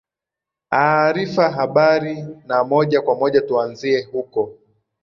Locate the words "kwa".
3.01-3.15